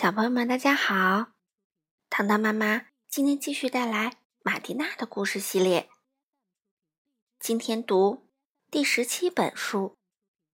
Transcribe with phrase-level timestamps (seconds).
[0.00, 1.32] 小朋友们，大家好！
[2.08, 5.90] 糖糖妈妈今天继续带来马蒂娜的故事系列。
[7.40, 8.28] 今天读
[8.70, 9.96] 第十七本书，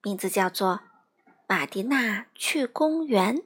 [0.00, 0.80] 名字叫做
[1.46, 3.36] 《马蒂娜去公园》。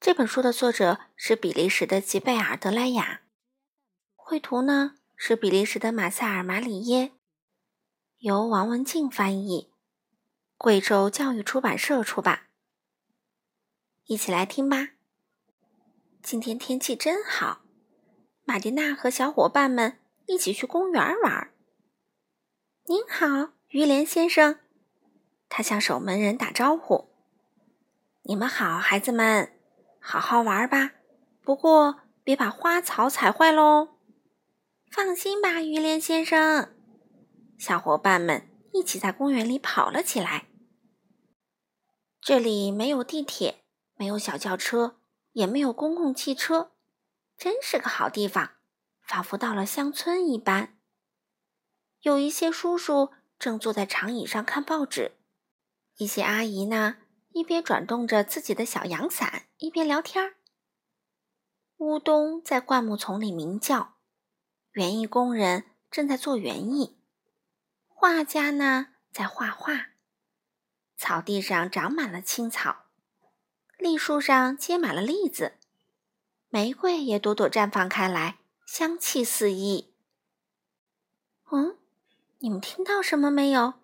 [0.00, 3.22] 这本书的作者是比利时的吉贝尔·德莱雅，
[4.16, 7.12] 绘图呢是比利时的马塞尔·马里耶，
[8.18, 9.72] 由王文静翻译，
[10.56, 12.48] 贵州教育出版社出版。
[14.06, 14.90] 一起来听吧。
[16.22, 17.62] 今天天气真好，
[18.44, 21.52] 玛蒂娜和小伙伴们一起去公园玩。
[22.86, 24.58] 您好，于连先生，
[25.48, 27.12] 他向守门人打招呼
[28.22, 29.52] ：“你们好，孩子们，
[30.00, 30.92] 好好玩吧，
[31.42, 33.98] 不过别把花草踩坏喽。”
[34.90, 36.74] 放心吧，于连先生。
[37.56, 40.48] 小伙伴们一起在公园里跑了起来。
[42.20, 43.61] 这里没有地铁。
[44.02, 44.96] 没有小轿车，
[45.30, 46.72] 也没有公共汽车，
[47.36, 48.54] 真是个好地方，
[49.00, 50.76] 仿佛到了乡村一般。
[52.00, 55.18] 有一些叔叔正坐在长椅上看报纸，
[55.98, 56.96] 一些阿姨呢，
[57.30, 60.34] 一边转动着自己的小阳伞，一边聊天儿。
[61.76, 63.98] 乌冬在灌木丛里鸣叫，
[64.72, 66.98] 园艺工人正在做园艺，
[67.86, 69.90] 画家呢在画画。
[70.96, 72.86] 草地上长满了青草。
[73.82, 75.54] 栗树上结满了栗子，
[76.50, 79.92] 玫瑰也朵朵绽放开来，香气四溢。
[81.50, 81.76] 嗯，
[82.38, 83.74] 你们听到什么没有？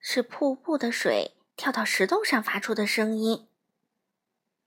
[0.00, 3.46] 是瀑布的水跳到石头上发出的声音。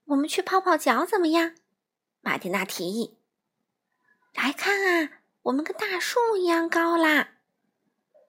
[0.06, 1.54] 我们去泡泡脚怎么样？
[2.22, 3.18] 马蒂娜提议。
[4.32, 7.32] 来看啊，我们跟大树一样高啦！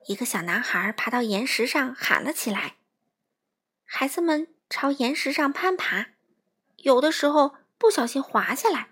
[0.07, 2.75] 一个小男孩爬到岩石上喊了起来。
[3.85, 4.49] 孩子们。
[4.75, 6.07] 朝岩石上攀爬，
[6.77, 8.89] 有的时候不小心滑下来，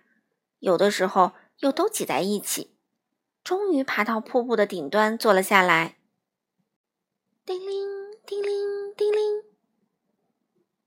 [0.60, 2.76] 有的时候又都挤在一起，
[3.44, 5.98] 终于爬到瀑布的顶端坐了下来。
[7.44, 7.90] 叮铃
[8.28, 9.44] 叮铃叮铃，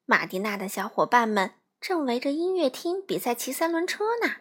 [0.05, 4.37] 马蒂娜的小伙伴们正围着音乐厅比赛骑三轮车呢。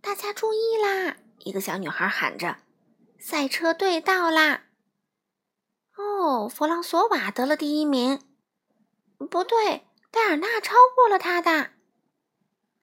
[0.00, 1.16] 大家注意啦！
[1.38, 2.58] 一个小女孩喊着
[3.18, 4.66] ：“赛车队到啦！”
[5.98, 8.20] 哦，弗朗索瓦得了第一名。
[9.26, 11.70] 不对，戴尔纳超过了他的。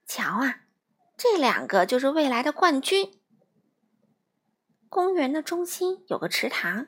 [0.06, 0.62] 瞧啊，
[1.18, 3.20] 这两个就是未来的冠军。
[4.90, 6.88] 公园的中心有个池塘，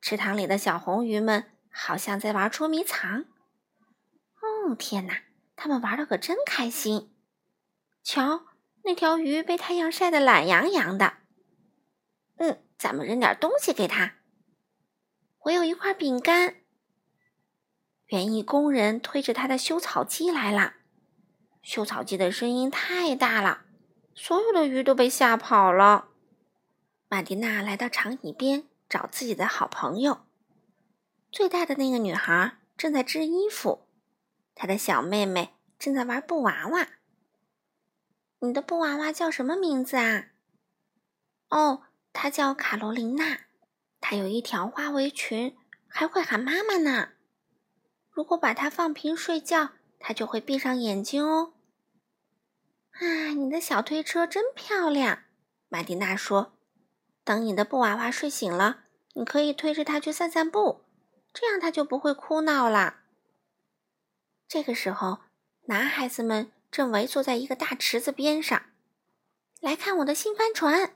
[0.00, 3.24] 池塘里的小红鱼们好像在玩捉迷藏。
[4.40, 5.22] 哦，天哪，
[5.56, 7.12] 他们玩的可真开心！
[8.04, 8.44] 瞧，
[8.84, 11.14] 那条鱼被太阳晒得懒洋洋的。
[12.36, 14.14] 嗯，咱们扔点东西给他。
[15.40, 16.59] 我有一块饼干。
[18.10, 20.74] 园艺工人推着他的修草机来了，
[21.62, 23.62] 修草机的声音太大了，
[24.16, 26.08] 所有的鱼都被吓跑了。
[27.08, 30.26] 玛蒂娜来到长椅边找自己的好朋友。
[31.30, 33.86] 最大的那个女孩正在织衣服，
[34.56, 36.88] 她的小妹妹正在玩布娃娃。
[38.40, 40.30] 你的布娃娃叫什么名字啊？
[41.50, 41.82] 哦，
[42.12, 43.42] 她叫卡罗琳娜，
[44.00, 45.56] 她有一条花围裙，
[45.86, 47.10] 还会喊妈妈呢。
[48.20, 51.54] 如果把它放平睡觉，它就会闭上眼睛哦。
[52.90, 55.22] 啊，你的小推车真漂亮，
[55.70, 56.52] 玛蒂娜说。
[57.24, 58.80] 等你的布娃娃睡醒了，
[59.14, 60.84] 你可以推着它去散散步，
[61.32, 63.04] 这样它就不会哭闹啦。
[64.46, 65.20] 这个时候，
[65.64, 68.64] 男孩子们正围坐在一个大池子边上，
[69.60, 70.92] 来看我的新帆船。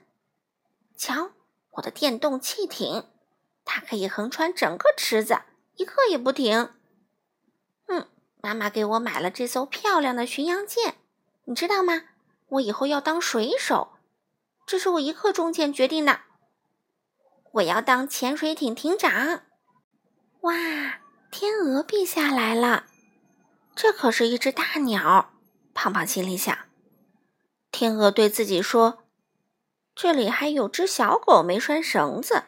[0.95, 1.31] 瞧，
[1.71, 3.07] 我的电动汽艇，
[3.63, 5.41] 它可以横穿整个池子，
[5.77, 6.69] 一刻也不停。
[8.45, 10.97] 妈妈给我买了这艘漂亮的巡洋舰，
[11.45, 12.03] 你知道吗？
[12.49, 13.93] 我以后要当水手，
[14.67, 16.19] 这是我一刻钟前决定的。
[17.53, 19.41] 我要当潜水艇艇长。
[20.41, 20.53] 哇，
[21.31, 22.85] 天鹅陛下来了，
[23.75, 25.31] 这可是一只大鸟。
[25.73, 26.55] 胖胖心里想。
[27.71, 29.05] 天鹅对自己说
[29.95, 32.43] ：“这里还有只小狗没拴绳子，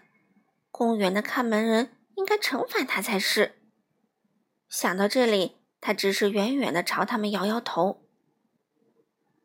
[0.70, 3.56] 公园的看门人应该惩罚它才是。”
[4.70, 5.58] 想到这里，
[5.88, 8.04] 他只是远远的朝他们摇摇头。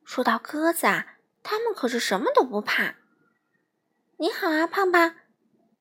[0.05, 2.97] 说到鸽子啊，他们可是什么都不怕。
[4.19, 5.15] 你好啊，胖胖，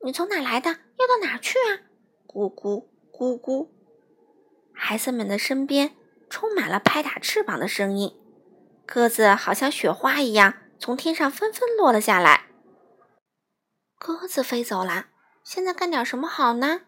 [0.04, 0.70] 你从哪来的？
[0.70, 1.82] 要到哪去啊？
[2.28, 3.70] 咕咕咕咕，
[4.72, 5.96] 孩子们的身边
[6.30, 8.16] 充满了拍打翅膀的声音，
[8.86, 12.46] 鸽子好像雪花一样从天上纷纷落了下来。
[13.98, 15.06] 鸽子飞走了，
[15.42, 16.82] 现在干点什么好呢？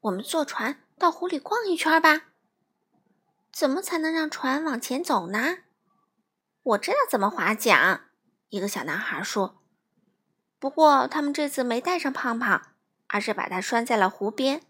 [0.00, 0.82] 我们坐船。
[0.98, 2.22] 到湖里逛一圈吧。
[3.58, 5.56] 怎么才能让船往前走呢？
[6.62, 8.02] 我知道怎么划桨。
[8.50, 9.60] 一个小男孩说。
[10.60, 12.62] 不过他们这次没带上胖胖，
[13.08, 14.62] 而是把它拴在了湖边。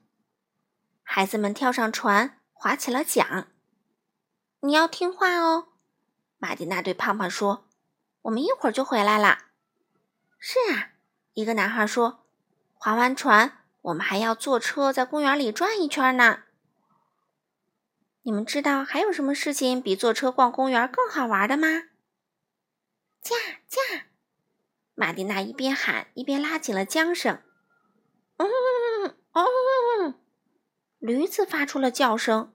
[1.02, 3.48] 孩子们跳上船，划起了桨。
[4.60, 5.68] 你要听话哦，
[6.38, 7.68] 玛蒂娜对胖胖说
[8.22, 9.40] ：“我们一会儿就回来了。”
[10.40, 10.92] 是啊，
[11.34, 12.24] 一个男孩说
[12.72, 16.44] ：“划完船，我们还要坐车在公园里转一圈呢。”
[18.28, 21.84] 你们知道还有什么事情比坐车逛公园更好玩的吗？
[23.22, 23.34] 驾
[23.66, 23.80] 驾！
[24.94, 27.40] 玛蒂娜一边喊一边拉紧了缰绳。
[28.36, 28.46] 嗯
[29.32, 30.14] 哦，
[30.98, 32.52] 驴子发出了叫声。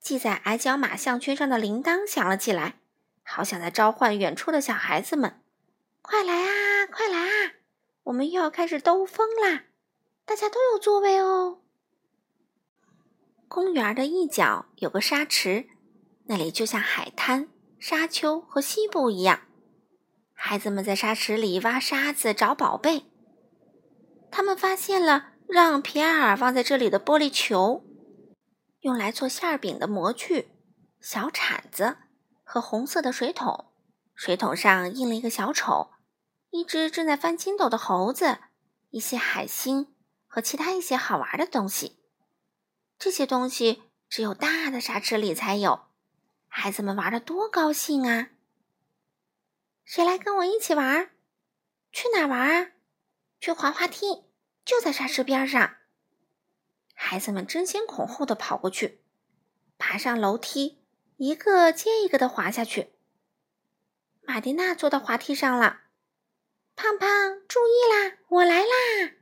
[0.00, 2.80] 系在矮脚马项圈上的铃铛响了起来，
[3.22, 5.40] 好像在召唤远处的小孩子们
[6.02, 7.52] ：“快来啊，快来啊！
[8.02, 9.66] 我们又要开始兜风啦！
[10.24, 11.59] 大家都有座位哦。”
[13.50, 15.66] 公园的一角有个沙池，
[16.26, 17.48] 那里就像海滩、
[17.80, 19.40] 沙丘和西部一样。
[20.32, 23.06] 孩子们在沙池里挖沙子找宝贝。
[24.30, 27.82] 他们发现了让皮埃尔放在这里的玻璃球，
[28.82, 30.52] 用来做馅饼的模具、
[31.00, 31.96] 小铲子
[32.44, 33.72] 和红色的水桶。
[34.14, 35.90] 水桶上印了一个小丑，
[36.50, 38.38] 一只正在翻筋斗的猴子，
[38.90, 39.88] 一些海星
[40.28, 41.96] 和其他一些好玩的东西。
[43.00, 45.86] 这些东西只有大的沙池里才有。
[46.46, 48.28] 孩子们玩的多高兴啊！
[49.86, 51.10] 谁来跟我一起玩？
[51.90, 52.72] 去哪玩啊？
[53.40, 54.24] 去滑滑梯，
[54.66, 55.76] 就在沙池边上。
[56.92, 59.00] 孩子们争先恐后的跑过去，
[59.78, 60.82] 爬上楼梯，
[61.16, 62.92] 一个接一个的滑下去。
[64.20, 65.84] 马蒂娜坐到滑梯上了，
[66.76, 67.08] 胖胖，
[67.48, 69.12] 注意啦，我来啦！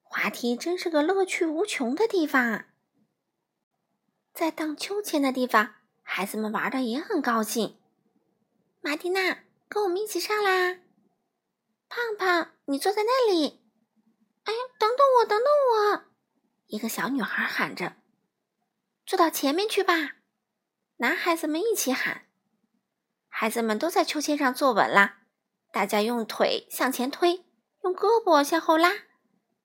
[0.00, 2.64] 滑梯真是个乐趣无穷的地方。
[4.40, 7.78] 在荡秋千的地方，孩子们玩的也很高兴。
[8.80, 9.40] 马蒂娜。
[9.68, 10.80] 跟我们一起上来，
[11.90, 13.60] 胖胖，你坐在那里。
[14.44, 15.46] 哎，等等我，等等
[15.92, 16.04] 我！
[16.68, 17.96] 一个小女孩喊着
[19.04, 20.16] ：“坐到前面去吧！”
[20.96, 22.24] 男孩子们一起喊。
[23.28, 25.18] 孩子们都在秋千上坐稳了，
[25.70, 27.44] 大家用腿向前推，
[27.84, 28.90] 用胳膊向后拉，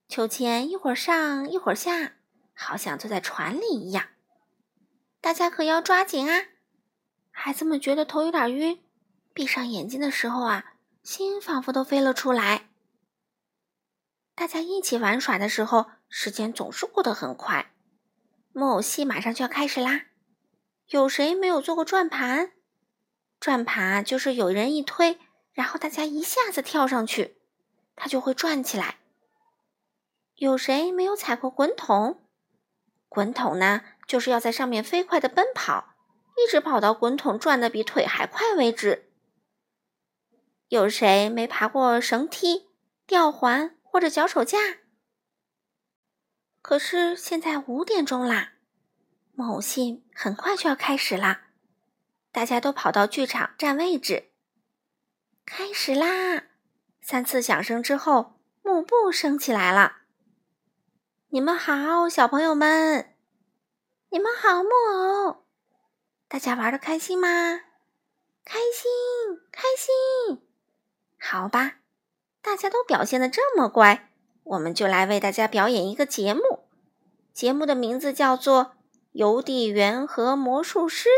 [0.09, 2.17] 秋千一会儿上一会儿下，
[2.53, 4.09] 好像坐在船里一样。
[5.25, 6.43] 大家可要抓紧啊！
[7.31, 8.79] 孩子们觉得头有点晕。
[9.33, 12.69] 闭上眼睛的时候啊，心仿佛都飞了出来。
[14.35, 17.73] 大家一起玩耍的时候，时间总是过得很快。
[18.53, 20.03] 木偶戏马上就要开始啦！
[20.89, 22.51] 有谁没有做过转盘？
[23.39, 25.17] 转盘就是有人一推，
[25.53, 27.39] 然后大家一下子跳上去，
[27.95, 28.99] 它就会转起来。
[30.35, 32.21] 有谁没有踩过滚筒？
[33.09, 35.95] 滚筒呢，就是要在上面飞快的奔跑，
[36.37, 39.11] 一直跑到滚筒转的比腿还快为止。
[40.67, 42.69] 有谁没爬过绳梯、
[43.05, 44.57] 吊环或者脚手架？
[46.61, 48.53] 可是现在五点钟啦，
[49.33, 51.49] 木偶戏很快就要开始啦！
[52.31, 54.31] 大家都跑到剧场占位置，
[55.45, 56.45] 开始啦！
[57.01, 59.97] 三次响声之后，幕布升起来了。
[61.29, 63.14] 你们好，小朋友们！
[64.15, 65.43] 你们好，木偶！
[66.29, 67.27] 大家玩的开心吗？
[68.45, 68.89] 开心，
[69.51, 70.41] 开心！
[71.19, 71.79] 好吧，
[72.41, 74.09] 大家都表现的这么乖，
[74.43, 76.69] 我们就来为大家表演一个节目。
[77.33, 78.63] 节目的名字叫做
[79.11, 81.09] 《邮递员和魔术师》。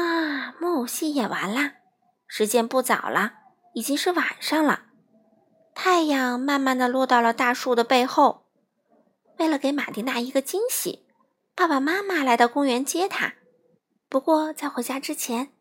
[0.00, 1.72] 啊，木偶戏演完了，
[2.26, 3.34] 时间不早了，
[3.74, 4.84] 已经是晚上了。
[5.74, 8.45] 太阳慢慢的落到了大树的背后。
[9.38, 11.06] 为了给玛蒂娜一个惊喜，
[11.54, 13.34] 爸爸妈妈来到公园接她。
[14.08, 15.52] 不过在回家之前。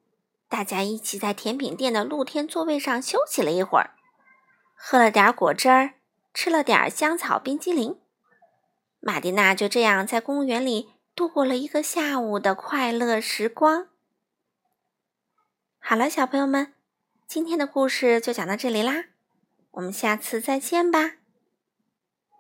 [0.48, 3.96] 大家一起在甜品店的露天座位上休息了一会儿，
[4.76, 5.96] 喝了点果汁儿，
[6.36, 8.00] 吃了点香草冰激凌。
[9.00, 13.88] 玛蒂娜就这样在公园里度过了一个下午的快乐时光。
[15.80, 16.76] 好了，小朋友们，
[17.28, 19.06] 今天的故事就讲到这里啦，
[19.72, 21.14] 我们下次再见吧。